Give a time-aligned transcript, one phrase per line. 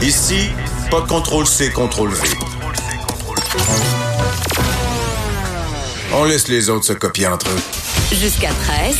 [0.00, 0.48] Ici,
[0.90, 2.28] pas de contrôle C, contrôle V.
[6.14, 7.62] On laisse les autres se copier entre eux.
[8.10, 8.96] Jusqu'à 13.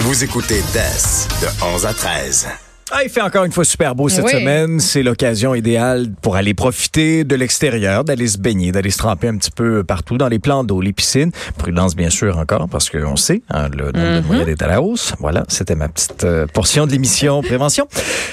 [0.00, 2.46] Vous écoutez DES de 11 à 13.
[2.92, 4.32] Ah, il fait encore une fois super beau cette Oui.
[4.32, 4.80] semaine.
[4.80, 9.36] C'est l'occasion idéale pour aller profiter de l'extérieur, d'aller se baigner, d'aller se tremper un
[9.36, 11.30] petit peu partout dans les plans d'eau, les piscines.
[11.56, 14.82] Prudence, bien sûr, encore, parce qu'on sait, hein, le nombre de noyades est à la
[14.82, 15.12] hausse.
[15.20, 17.86] Voilà, c'était ma petite euh, portion de l'émission Prévention.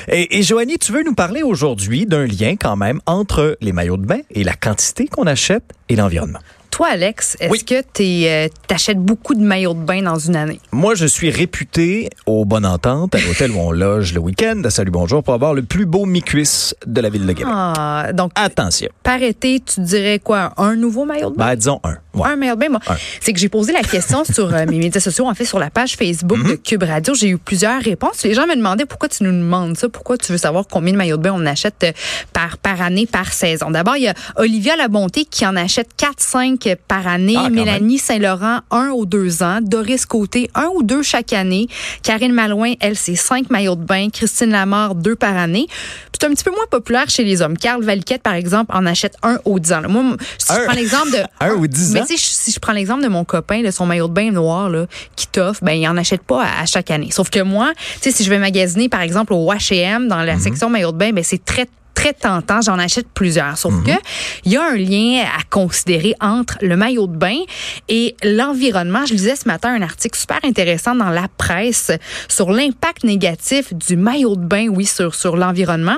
[0.08, 3.98] Et, et Joanie, tu veux nous parler aujourd'hui d'un lien quand même entre les maillots
[3.98, 6.40] de bain et la quantité qu'on achète et l'environnement?
[6.78, 7.64] Toi, Alex, est-ce Oui.
[7.66, 10.60] que tu achètes beaucoup de maillots de bain dans une année?
[10.72, 14.70] Moi, je suis réputé au Bonne Entente, à l'hôtel où on loge le week-end, à
[14.70, 17.52] Salut Bonjour, pour avoir le plus beau mi-cuisse de la ville de Québec.
[17.52, 18.90] Ah, donc, Attention.
[19.02, 20.54] par été, tu dirais quoi?
[20.58, 21.48] Un nouveau maillot de bain?
[21.48, 21.96] Ben, disons un.
[22.14, 22.30] Ouais.
[22.30, 22.80] Un maillot de bain, moi.
[23.22, 25.72] C'est que j'ai posé la question sur euh, mes médias sociaux, en fait, sur la
[25.72, 26.48] page Facebook Mhm.
[26.52, 27.16] de Cube Radio.
[27.16, 28.22] J'ai eu plusieurs réponses.
[28.24, 30.98] Les gens me demandaient pourquoi tu nous demandes ça, pourquoi tu veux savoir combien de
[30.98, 31.92] maillots de bain on achète euh,
[32.34, 33.72] par, par année, par saison.
[33.72, 35.90] D'abord, il y a Olivia Labonté qui en achète
[36.74, 37.36] 4-5 par année.
[37.38, 39.60] Ah, Mélanie Saint-Laurent, un ou deux ans.
[39.62, 41.68] Doris Côté, un ou deux chaque année.
[42.04, 44.10] Karine Malouin, elle, c'est cinq maillots de bain.
[44.12, 45.68] Christine Lamar, deux par année.
[46.20, 47.58] C'est un petit peu moins populaire chez les hommes.
[47.58, 49.82] Carl Valquette, par exemple, en achète un aux dix ans.
[49.82, 49.88] là.
[49.88, 50.04] Moi,
[50.38, 51.18] si Un- je prends l'exemple de...
[51.46, 52.06] Un ou dix Mais ans?
[52.08, 54.70] tu sais, si je prends l'exemple de mon copain, là, son maillot de bain noir,
[54.70, 57.10] là, qui t'offre, ben, il en achète pas à, à chaque année.
[57.12, 57.72] Sauf que moi,
[58.02, 60.42] tu sais, si je vais magasiner, par exemple, au H&M, dans la Mhm.
[60.42, 63.58] section maillot de bain, ben, c'est très très tentant, j'en achète plusieurs.
[63.58, 63.84] Sauf Mhm.
[63.86, 63.92] que
[64.46, 67.40] il y a un lien à considérer entre le maillot de bain
[67.90, 69.04] et l'environnement.
[69.08, 71.92] Je lisais ce matin un article super intéressant dans la presse
[72.28, 75.98] sur l'impact négatif du maillot de bain, oui, sur, sur l'environnement.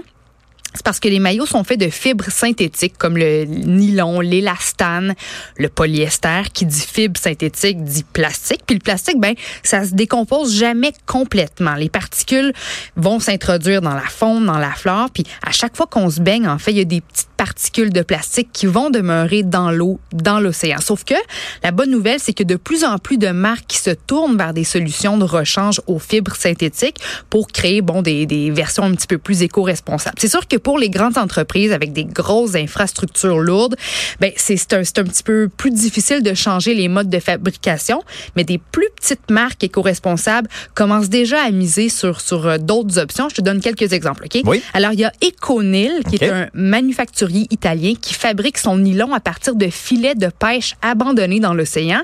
[0.73, 5.15] C'est parce que les maillots sont faits de fibres synthétiques comme le nylon, l'élastane,
[5.57, 6.43] le polyester.
[6.53, 8.61] Qui dit fibre synthétique dit plastique.
[8.65, 11.73] Puis le plastique, ben, ça se décompose jamais complètement.
[11.73, 12.53] Les particules
[12.95, 15.09] vont s'introduire dans la faune, dans la flore.
[15.11, 17.91] Puis à chaque fois qu'on se baigne, en fait, il y a des petites particules
[17.91, 20.79] de plastique qui vont demeurer dans l'eau, dans l'océan.
[20.81, 21.15] Sauf que
[21.63, 24.53] la bonne nouvelle, c'est que de plus en plus de marques qui se tournent vers
[24.53, 26.97] des solutions de rechange aux fibres synthétiques
[27.29, 30.17] pour créer, bon, des, des versions un petit peu plus éco-responsables.
[30.19, 33.75] C'est sûr que les grandes entreprises avec des grosses infrastructures lourdes,
[34.19, 38.03] ben, c'est un, un petit peu plus difficile de changer les modes de fabrication,
[38.35, 43.29] mais des plus petites marques éco-responsables commencent déjà à miser sur, sur euh, d'autres options.
[43.29, 44.41] Je te donne quelques exemples, OK?
[44.45, 44.61] Oui.
[44.73, 49.19] Alors, il y a Econil, qui est un manufacturier italien qui fabrique son nylon à
[49.19, 52.01] partir de filets de pêche abandonnés dans l'océan.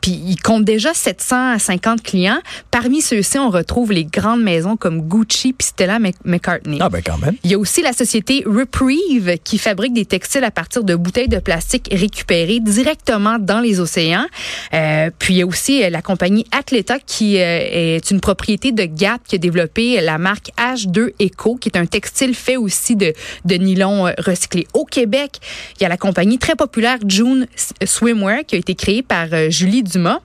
[0.00, 2.38] Puis, il compte déjà 750 clients.
[2.70, 6.78] Parmi ceux-ci, on retrouve les grandes maisons comme Gucci puis Stella Mc- McCartney.
[6.80, 7.36] Ah, ben quand même.
[7.44, 11.28] Il y a aussi la société Reprieve qui fabrique des textiles à partir de bouteilles
[11.28, 14.26] de plastique récupérées directement dans les océans.
[14.72, 18.70] Euh, puis il y a aussi euh, la compagnie Athleta qui euh, est une propriété
[18.70, 22.94] de Gap qui a développé la marque H2 Eco qui est un textile fait aussi
[22.94, 23.12] de,
[23.44, 24.68] de nylon recyclé.
[24.74, 25.38] Au Québec,
[25.76, 27.48] il y a la compagnie très populaire June
[27.84, 30.20] Swimwear qui a été créée par Julie Dumas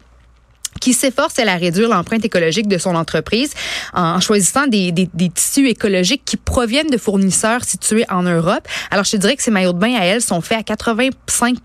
[0.83, 3.53] qui s'efforce elle, à réduire l'empreinte écologique de son entreprise
[3.94, 8.67] en choisissant des, des, des tissus écologiques qui proviennent de fournisseurs situés en Europe.
[8.91, 11.55] Alors, je te dirais que ces maillots de bain à elle sont faits à 85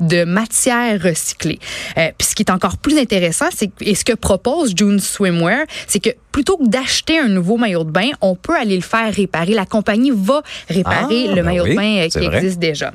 [0.00, 1.58] de matière recyclée.
[1.98, 5.66] Euh, puis ce qui est encore plus intéressant, c'est et ce que propose June Swimwear,
[5.86, 9.12] c'est que plutôt que d'acheter un nouveau maillot de bain, on peut aller le faire
[9.12, 9.52] réparer.
[9.52, 12.36] La compagnie va réparer Ah, le ben maillot oui, de bain euh, qui vrai.
[12.38, 12.92] existe déjà.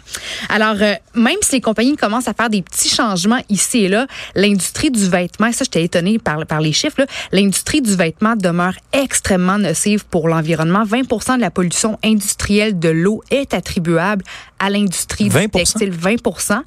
[0.50, 4.08] Alors, euh, même si les compagnies commencent à faire des petits changements ici et là,
[4.36, 8.74] l'industrie du vêtement, et ça, j'étais étonnée par, par les chiffres, l'industrie du vêtement demeure
[8.94, 10.84] extrêmement nocive pour l'environnement.
[10.84, 14.24] 20% de la pollution industrielle de l'eau est attribuable
[14.60, 15.50] à l'industrie du 20%?
[15.50, 15.92] textile.
[15.92, 16.16] 20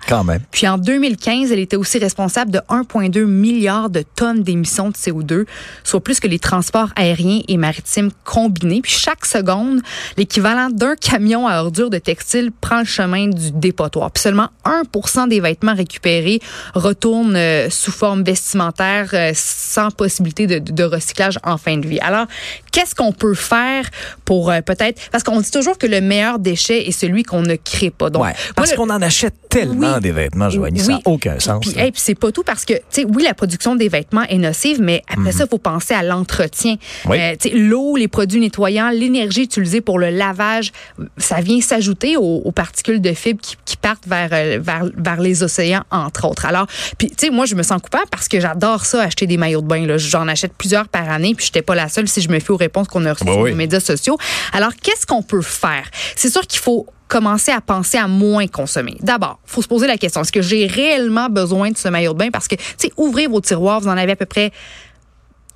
[0.09, 0.41] Quand même.
[0.51, 5.47] puis en 2015, elle était aussi responsable de 1,2 milliard de tonnes d'émissions de CO2,
[5.85, 8.83] soit plus que les transports aériens et maritimes combinés.
[8.83, 9.81] Puis chaque seconde,
[10.17, 14.11] l'équivalent d'un camion à ordures de textile prend le chemin du dépotoir.
[14.11, 16.41] Puis seulement 1 des vêtements récupérés
[16.75, 21.99] retournent euh, sous forme vestimentaire euh, sans possibilité de, de recyclage en fin de vie.
[22.01, 22.27] Alors,
[22.73, 23.85] qu'est-ce qu'on peut faire
[24.25, 25.01] pour euh, peut-être...
[25.11, 28.11] Parce qu'on dit toujours que le meilleur déchet est celui qu'on ne crée pas.
[28.11, 28.35] Donc, Ouais.
[28.57, 30.01] Parce qu'on en achète tellement Oui.
[30.01, 31.61] des vêtements, Joanie, ça n'a aucun sens.
[31.61, 34.25] Puis, hey, puis c'est pas tout parce que, tu sais, oui, la production des vêtements
[34.25, 36.73] est nocive, mais après ça, il faut penser à l'entretien.
[37.05, 37.11] Mhm.
[37.11, 37.19] Oui.
[37.21, 40.73] Euh, L'eau, les produits nettoyants, l'énergie utilisée pour le lavage,
[41.17, 45.43] ça vient s'ajouter aux, aux particules de fibres qui, qui partent vers, vers, vers les
[45.43, 46.45] océans, entre autres.
[46.47, 46.67] Alors,
[46.99, 49.61] puis, tu sais, moi, je me sens coupable parce que j'adore ça, acheter des maillots
[49.61, 49.85] de bain.
[49.99, 52.57] J'en achète plusieurs par année, puis je pas la seule si je me fie aux
[52.57, 53.51] réponses qu'on a reçues Bah sur oui.
[53.51, 54.17] les médias sociaux.
[54.53, 55.89] Alors, qu'est-ce qu'on peut faire?
[56.17, 58.97] C'est sûr qu'il faut commencer à penser à moins consommer.
[59.01, 62.19] D'abord, faut se poser la question, est-ce que j'ai réellement besoin de ce maillot de
[62.19, 62.31] bain?
[62.31, 64.53] Parce que, tu sais, ouvrez vos tiroirs, vous en avez à peu près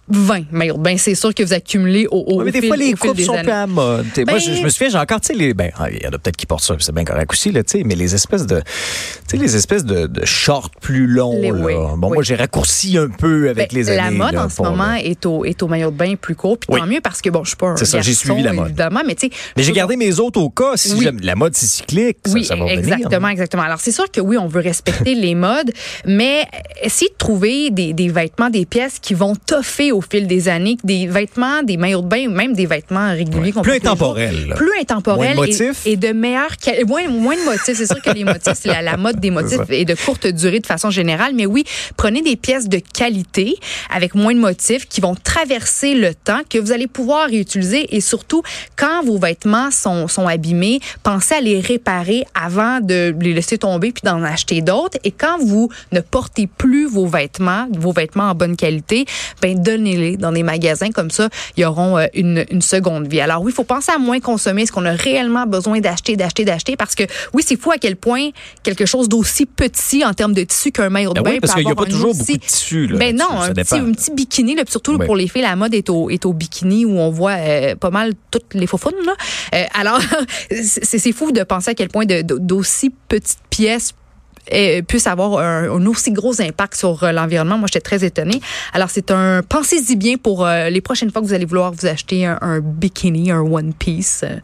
[0.08, 2.68] 20 maillots de bain, c'est sûr que vous accumulez au, au Ouais, mais des fil,
[2.68, 3.42] fois, les coupes sont années.
[3.44, 4.06] plus à mode.
[4.16, 6.06] Moi, Ben- je, je me souviens, j'ai encore, tu sais, les, ben, ah, il y
[6.06, 8.14] en a peut-être qui portent ça, c'est bien correct aussi, là, tu sais, mais les
[8.14, 8.64] espèces de, tu
[9.28, 11.54] sais, les espèces de, de shorts plus longs, Les- là.
[11.54, 12.14] oui, Bon, oui.
[12.14, 13.96] moi, j'ai raccourci un peu avec Ben, les années.
[14.18, 15.00] la mode là, en ce pour, moment là.
[15.02, 16.80] est au, est au maillot de bain plus court, puis Oui.
[16.80, 18.66] tant mieux parce que bon, je suis pas un C'est ça, j'ai suivi la mode.
[18.68, 19.32] évidemment, mais tu sais.
[19.56, 22.66] Mais j'ai gardé mes autres au cas, si la mode, c'est cyclique, Oui, ça va
[22.66, 23.62] exactement, exactement.
[23.62, 25.70] Alors, c'est sûr que oui, on veut respecter les modes,
[26.06, 26.44] mais
[26.82, 30.76] essayez de trouver des, des vêtements, des pièces qui vont toffer au fil des années,
[30.84, 34.54] des vêtements, des maillots de bain, même des vêtements réguliers qu'on Plus intemporels.
[34.56, 35.36] Plus intemporels.
[35.36, 35.86] Moins de et- motifs.
[35.86, 36.56] Et, de meilleurs,
[36.86, 37.76] moins, moins de motifs.
[37.76, 40.60] C'est sûr que les motifs, c'est la, la mode des motifs et de courte durée
[40.60, 41.32] de façon générale.
[41.34, 41.64] Mais oui,
[41.96, 43.56] prenez des pièces de qualité
[43.90, 48.00] avec moins de motifs qui vont traverser le temps, que vous allez pouvoir réutiliser et
[48.00, 48.42] surtout,
[48.76, 53.92] quand vos vêtements sont, sont abîmés, pensez à les réparer avant de les laisser tomber
[53.92, 54.98] puis d'en acheter d'autres.
[55.04, 59.04] Et quand vous ne portez plus vos vêtements, vos vêtements en bonne qualité,
[59.40, 63.20] ben donnez-les dans des magasins comme ça, ils auront euh, une, une seconde vie.
[63.20, 66.44] Alors oui, il faut penser à moins consommer ce qu'on a réellement besoin d'acheter, d'acheter,
[66.44, 66.76] d'acheter?
[66.76, 67.02] Parce que
[67.34, 68.30] oui, c'est fou à quel point
[68.62, 71.54] quelque chose d'aussi petit en termes de tissu qu'un maillot de Ben bain oui, parce
[71.54, 73.92] qu'il y a pas toujours aussi- beaucoup de tissu, là, Ben non, un petit, un
[73.92, 75.06] petit bikini, là, surtout Oui.
[75.06, 77.90] pour les filles, la mode est au, est au bikini où on voit euh, pas
[77.90, 78.92] mal toutes les faufounes.
[79.04, 79.14] Là.
[79.54, 80.00] Euh, alors,
[80.62, 83.92] c'est fou de penser à quel point d'aussi petites pièces
[84.86, 87.58] puissent avoir un, aussi gros impact sur euh, l'environnement.
[87.58, 88.40] Moi, j'étais très étonnée.
[88.72, 91.86] Alors, c'est un pensez-y bien pour euh, les prochaines fois que vous allez vouloir vous
[91.86, 94.22] acheter un, un bikini, un one piece.
[94.24, 94.36] euh.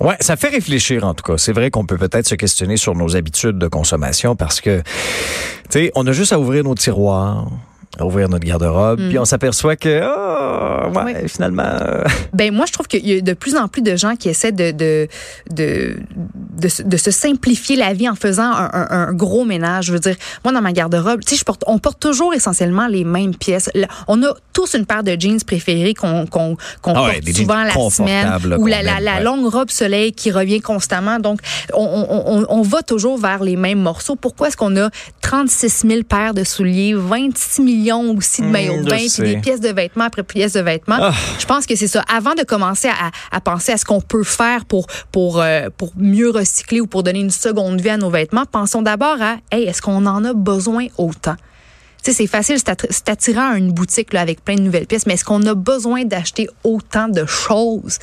[0.00, 1.36] Ouais, ça fait réfléchir en tout cas.
[1.36, 5.78] C'est vrai qu'on peut peut-être se questionner sur nos habitudes de consommation parce que, tu
[5.78, 7.48] sais, on a juste à ouvrir nos tiroirs,
[8.00, 11.04] ouvrir notre garde-robe, puis on s'aperçoit que, ah, ouais, Mm.
[11.06, 11.28] Ouais.
[11.28, 14.14] finalement, euh, Ben moi, je trouve qu'il y a de plus en plus de gens
[14.16, 15.08] qui essaient de de
[15.50, 15.96] de,
[16.56, 19.86] de, se- de se simplifier la vie en faisant un, un- un gros ménage.
[19.86, 20.14] Je veux dire,
[20.44, 23.70] moi dans ma garde-robe, tu sais, je porte, on porte toujours essentiellement les mêmes pièces.
[24.08, 27.64] On a tous une paire de jeans préférés qu'on qu'on qu'on Ah ouais, porte souvent
[27.64, 29.22] la semaine, ou la, la, aime, la ouais.
[29.24, 31.18] longue robe soleil qui revient constamment.
[31.18, 31.40] Donc,
[31.74, 34.14] on, on, on, on va toujours vers les mêmes morceaux.
[34.16, 34.90] Pourquoi est-ce qu'on a
[35.22, 39.36] 36 000 paires de souliers, 26 millions aussi de Hum, maillots de bain, puis des
[39.38, 40.98] pièces de vêtements après pièces de vêtements?
[41.00, 41.14] Ah.
[41.38, 42.04] Je pense que c'est ça.
[42.14, 45.92] Avant de commencer à, à penser à ce qu'on peut faire pour pour euh, pour
[45.96, 49.64] mieux recycler ou pour donner une seconde vie à nos vêtements, pensons d'abord à hey,
[49.64, 51.36] est-ce qu'on en a besoin autant?
[52.02, 55.04] Tu sais, c'est facile, c'est attirant à une boutique là, avec plein de nouvelles pièces,
[55.06, 57.98] mais est-ce qu'on a besoin d'acheter autant de choses?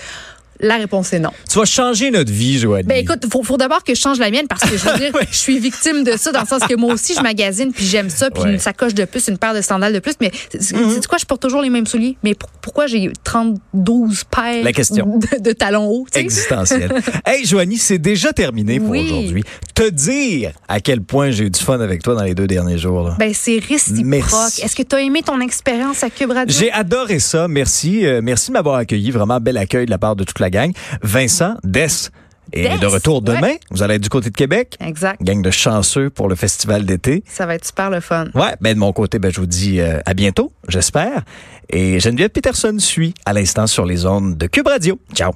[0.59, 1.29] La réponse est non.
[1.49, 2.87] tu vas changer notre vie, Joanie.
[2.87, 5.11] Ben écoute, faut, faut d'abord que je change la mienne parce que je veux dire,
[5.31, 8.09] je suis victime de ça dans le sens que moi aussi je magasine puis j'aime
[8.09, 8.53] ça puis Ouais.
[8.53, 11.25] une sacoche de plus, une paire de sandales de plus, mais c'est c'est quoi, je
[11.25, 12.17] porte toujours les mêmes souliers?
[12.23, 13.91] Mais pour- pourquoi j'ai 32
[14.31, 15.19] paires La question.
[15.31, 16.91] de, de talons hauts, existentielle.
[17.25, 19.05] hey, Joanie, c'est déjà terminé pour Oui.
[19.09, 19.43] aujourd'hui.
[19.75, 22.77] Te dire à quel point j'ai eu du fun avec toi dans les deux derniers
[22.77, 23.03] jours.
[23.09, 23.15] là.
[23.19, 24.59] Ben c'est réciproque.
[24.63, 26.55] Est-ce que tu as aimé ton expérience à Cube Radio?
[26.57, 27.47] J'ai adoré ça.
[27.47, 28.05] Merci.
[28.05, 29.11] Euh, merci de m'avoir accueilli.
[29.11, 30.71] Vraiment bel accueil de la part de toute la gang.
[31.01, 31.87] Vincent, Des,
[32.53, 33.41] est Des, de retour demain.
[33.41, 33.59] ouais.
[33.71, 34.77] Vous allez être du côté de Québec.
[34.79, 35.21] Exact.
[35.21, 37.23] Gang de chanceux pour le festival d'été.
[37.27, 38.27] Ça va être super le fun.
[38.35, 41.23] Ouais, ben de mon côté, ben je vous dis euh, à bientôt, j'espère.
[41.69, 44.99] Et Geneviève Peterson suit à l'instant sur les ondes de Cube Radio.
[45.13, 45.33] Ciao.